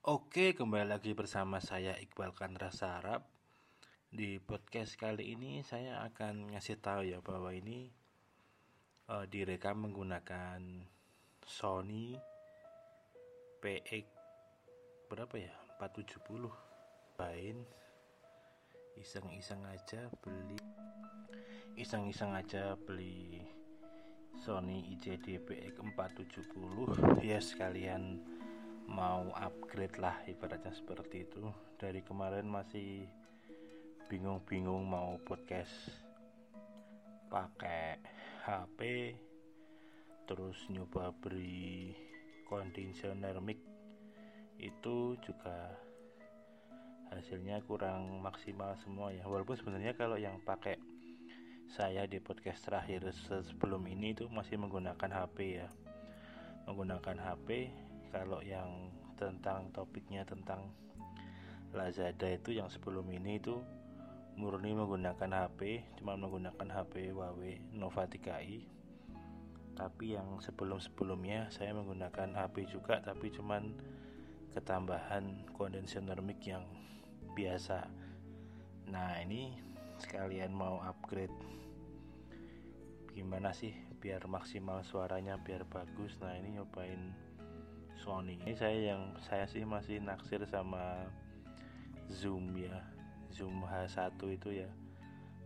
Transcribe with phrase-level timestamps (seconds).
[0.00, 3.20] Oke, kembali lagi bersama saya Iqbal Rasa Arab.
[4.08, 7.92] Di podcast kali ini saya akan ngasih tahu ya bahwa ini
[9.12, 10.88] uh, direkam menggunakan
[11.44, 12.16] Sony
[13.60, 14.08] PX
[15.12, 15.52] berapa ya?
[15.76, 16.48] 470.
[17.20, 17.60] Bain
[18.96, 20.56] iseng-iseng aja beli
[21.76, 23.44] iseng-iseng aja beli
[24.40, 28.24] Sony ICD PX 470 ya sekalian
[28.90, 31.46] mau upgrade lah ibaratnya seperti itu.
[31.78, 33.06] Dari kemarin masih
[34.10, 35.70] bingung-bingung mau podcast
[37.30, 38.02] pakai
[38.42, 39.14] HP
[40.26, 41.94] terus nyoba beri
[42.50, 43.62] conditioner mic.
[44.58, 45.70] Itu juga
[47.14, 49.22] hasilnya kurang maksimal semua ya.
[49.30, 50.74] Walaupun sebenarnya kalau yang pakai
[51.70, 53.06] saya di podcast terakhir
[53.46, 55.70] sebelum ini itu masih menggunakan HP ya.
[56.66, 57.70] Menggunakan HP
[58.10, 60.70] kalau yang tentang topiknya tentang
[61.70, 63.62] Lazada itu yang sebelum ini itu
[64.34, 68.80] murni menggunakan HP cuma menggunakan HP Huawei Nova 3i
[69.80, 73.72] tapi yang sebelum-sebelumnya saya menggunakan HP juga tapi cuman
[74.52, 76.66] ketambahan kondensator mic yang
[77.32, 77.86] biasa.
[78.90, 79.56] Nah ini
[80.02, 81.32] sekalian mau upgrade.
[83.14, 83.72] Gimana sih?
[84.00, 86.18] Biar maksimal suaranya biar bagus.
[86.18, 87.14] Nah ini nyobain
[88.00, 88.40] Sony.
[88.40, 91.04] Ini saya yang saya sih masih naksir sama
[92.08, 92.80] zoom ya.
[93.28, 94.70] Zoom H1 itu ya.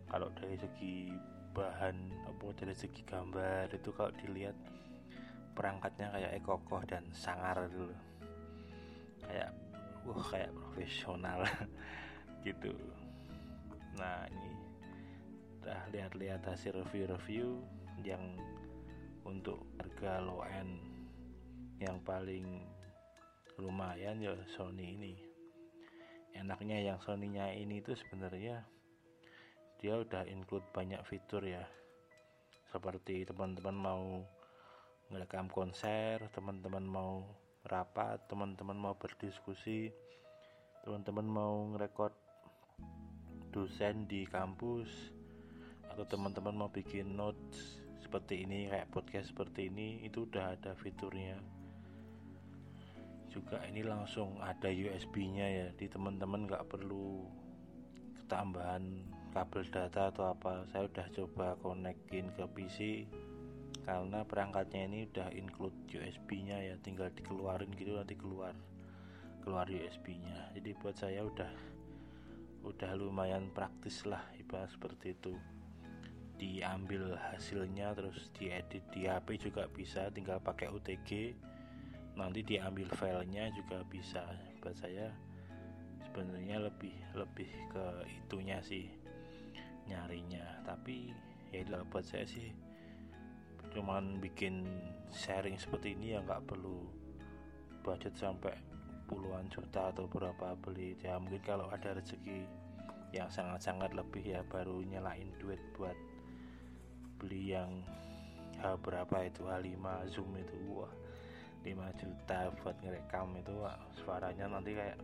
[0.07, 1.11] Kalau dari segi
[1.51, 1.95] bahan
[2.27, 4.55] apa dari segi gambar itu kalau dilihat
[5.55, 7.95] perangkatnya kayak ekokoh dan sangar dulu
[9.23, 9.55] kayak
[10.03, 11.47] wah kayak profesional
[12.47, 12.75] gitu.
[13.95, 14.51] Nah ini
[15.65, 17.57] lihat-lihat hasil review-review
[18.05, 18.21] yang
[19.25, 20.94] untuk harga low end
[21.79, 22.63] yang paling
[23.59, 25.13] lumayan ya Sony ini.
[26.35, 28.63] Enaknya yang Sony-nya ini tuh sebenarnya
[29.79, 31.63] dia udah include banyak fitur ya.
[32.71, 34.03] Seperti teman-teman mau
[35.13, 37.21] ngerekam konser teman-teman mau
[37.69, 39.93] rapat teman-teman mau berdiskusi
[40.81, 42.13] teman-teman mau ngerekord
[43.53, 45.13] dosen di kampus
[45.93, 51.37] atau teman-teman mau bikin notes seperti ini kayak podcast seperti ini itu udah ada fiturnya
[53.35, 53.59] juga.
[53.67, 57.27] Ini langsung ada USB nya ya di teman-teman nggak perlu
[58.23, 59.03] ketambahan
[59.35, 60.63] kabel data atau apa.
[60.71, 62.79] Saya udah coba konekin ke PC
[63.83, 68.57] karena perangkatnya ini udah include USB nya ya tinggal dikeluarin gitu nanti keluar
[69.45, 71.51] keluar USB nya jadi buat saya udah
[72.65, 75.37] udah lumayan praktis lah ibarat seperti itu.
[76.35, 81.37] Diambil hasilnya terus diedit di HP juga bisa tinggal pakai OTG
[82.15, 84.23] nanti diambil filenya juga bisa.
[84.63, 85.11] Buat saya
[86.01, 88.87] sebenarnya lebih lebih ke itunya sih
[89.85, 90.63] nyarinya.
[90.63, 91.11] Tapi
[91.51, 92.51] ya buat saya sih
[93.75, 94.63] cuman bikin
[95.11, 96.87] sharing seperti ini ya nggak perlu
[97.83, 98.55] budget sampai
[99.05, 100.95] puluhan juta atau berapa beli.
[101.03, 102.47] Ya mungkin kalau ada rezeki
[103.11, 105.95] yang sangat-sangat lebih ya baru nyalain duit buat
[107.19, 107.83] beli yang
[108.55, 110.55] H berapa itu H5 zoom itu.
[110.71, 111.04] Wah
[111.65, 115.01] 5 juta buat ngerekam itu wah, suaranya nanti kayak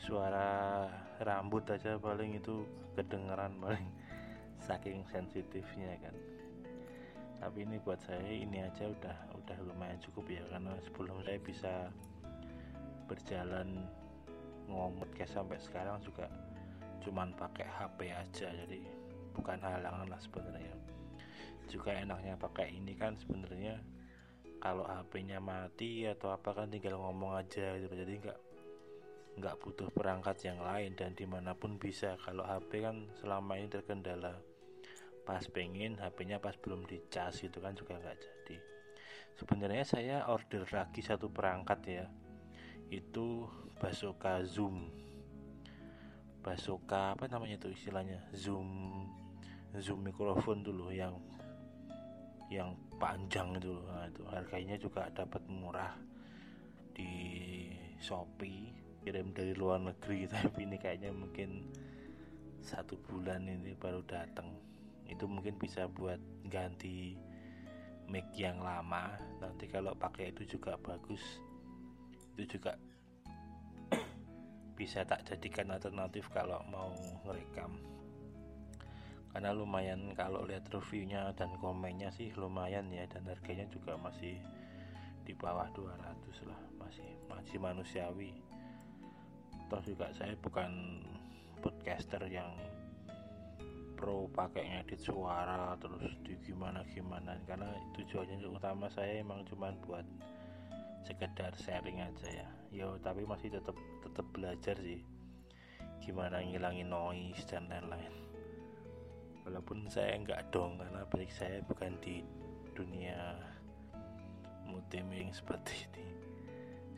[0.00, 0.88] suara
[1.20, 2.64] rambut aja paling itu
[2.96, 3.84] kedengeran paling
[4.66, 6.16] saking sensitifnya kan.
[7.38, 11.72] Tapi ini buat saya ini aja udah udah lumayan cukup ya karena sebelum saya bisa
[13.04, 13.84] berjalan
[14.72, 16.28] ngomong kayak sampai sekarang juga
[17.04, 18.80] cuman pakai HP aja jadi
[19.36, 20.72] bukan halangan lah sebenarnya.
[21.68, 23.76] Juga enaknya pakai ini kan sebenarnya
[24.58, 27.94] kalau HP-nya mati atau apa kan tinggal ngomong aja gitu.
[27.94, 28.38] Jadi nggak
[29.38, 30.94] nggak butuh perangkat yang lain.
[30.98, 34.38] Dan di mana pun bisa kalau HP kan selama ini terkendala.
[35.22, 38.56] Pas pengen HP-nya pas belum dicas gitu kan juga nggak jadi.
[39.38, 42.06] Sebenarnya saya order lagi satu perangkat ya.
[42.90, 43.46] Itu
[43.78, 44.90] Basoka Zoom.
[46.42, 48.26] Basoka apa namanya itu istilahnya?
[48.34, 48.66] Zoom
[49.78, 51.14] Zoom mikrofon dulu yang
[52.48, 54.22] yang panjang itu nah, itu.
[54.28, 55.94] Harganya juga dapat murah
[56.92, 57.10] di
[58.02, 58.74] Shopee
[59.06, 60.26] kirim dari luar negeri.
[60.34, 61.70] Tapi ini kayaknya mungkin
[62.60, 64.50] satu bulan ini baru datang
[65.08, 67.16] itu mungkin bisa buat ganti
[68.10, 69.14] mic yang lama.
[69.40, 71.22] Nanti kalau pakai itu juga bagus.
[72.36, 72.76] Itu juga
[74.78, 76.92] bisa tak jadikan alternatif kalau mau
[77.24, 77.97] ngerekam
[79.32, 84.40] karena lumayan kalau lihat reviewnya dan komennya sih lumayan ya dan harganya juga masih
[85.28, 88.32] di bawah 200 lah masih masih manusiawi.
[89.68, 91.04] Toh juga saya bukan
[91.60, 92.48] podcaster yang
[93.98, 100.06] pro pakai ngedit suara terus di gimana gimana karena tujuannya utama saya emang cuma buat
[101.04, 102.48] sekedar sharing aja ya.
[102.72, 105.04] Yo tapi masih tetap tetap belajar sih
[106.00, 108.27] gimana ngilangin noise dan lain-lain
[109.48, 112.20] walaupun saya nggak dong karena balik saya bukan di
[112.76, 113.32] dunia
[114.68, 116.04] multiming seperti ini.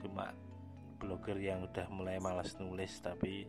[0.03, 0.35] Cuma
[0.99, 3.47] blogger yang udah mulai malas nulis tapi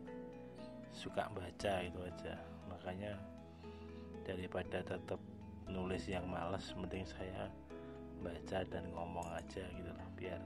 [0.94, 2.38] suka baca itu aja.
[2.70, 3.18] Makanya
[4.22, 5.18] daripada tetap
[5.66, 7.50] nulis yang malas mending saya
[8.22, 10.42] baca dan ngomong aja gitu lah biar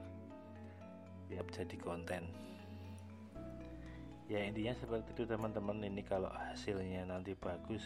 [1.28, 2.24] biar jadi konten.
[4.32, 5.84] Ya intinya seperti itu teman-teman.
[5.84, 7.84] Ini kalau hasilnya nanti bagus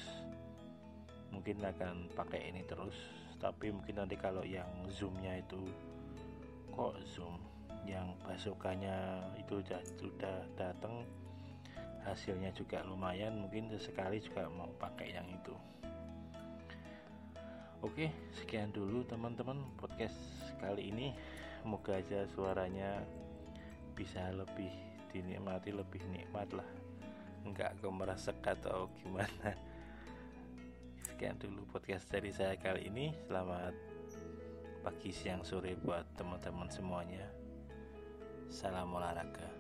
[1.30, 2.94] mungkin akan pakai ini terus.
[3.40, 5.58] Tapi mungkin nanti kalau yang zoomnya itu
[6.74, 7.40] kok zoom?
[7.88, 9.64] Yang pasukannya itu
[9.96, 11.08] sudah datang
[12.04, 15.56] hasilnya juga lumayan mungkin sesekali juga mau pakai yang itu.
[17.80, 20.16] Oke sekian dulu teman-teman podcast
[20.60, 21.16] kali ini.
[21.64, 23.00] Semoga aja suaranya
[23.96, 24.68] bisa lebih
[25.12, 26.68] dinikmati lebih nikmat lah.
[27.48, 29.56] Nggak kemeresek atau gimana
[31.20, 33.12] sekian dulu podcast dari saya kali ini.
[33.28, 33.76] Selamat
[34.80, 37.28] pagi siang sore buat teman-teman semuanya.
[38.48, 39.59] Salam olahraga